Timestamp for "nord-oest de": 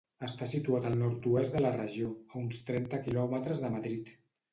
1.01-1.61